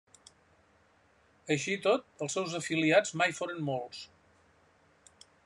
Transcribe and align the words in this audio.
Així 1.55 1.75
i 1.79 1.81
tot, 1.83 2.07
els 2.27 2.39
seus 2.39 2.57
afiliats 2.61 3.15
mai 3.23 3.37
foren 3.43 3.61
molts. 3.69 4.03